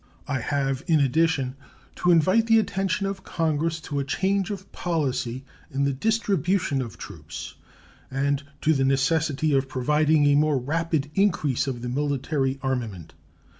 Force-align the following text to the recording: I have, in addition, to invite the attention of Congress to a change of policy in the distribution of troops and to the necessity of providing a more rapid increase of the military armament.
I 0.27 0.39
have, 0.39 0.81
in 0.87 0.99
addition, 0.99 1.55
to 1.97 2.09
invite 2.09 2.47
the 2.47 2.57
attention 2.57 3.05
of 3.05 3.23
Congress 3.23 3.79
to 3.81 3.99
a 3.99 4.03
change 4.03 4.49
of 4.49 4.71
policy 4.71 5.45
in 5.69 5.83
the 5.83 5.93
distribution 5.93 6.81
of 6.81 6.97
troops 6.97 7.53
and 8.09 8.41
to 8.61 8.73
the 8.73 8.83
necessity 8.83 9.53
of 9.53 9.69
providing 9.69 10.25
a 10.25 10.33
more 10.33 10.57
rapid 10.57 11.11
increase 11.13 11.67
of 11.67 11.83
the 11.83 11.89
military 11.89 12.57
armament. 12.63 13.13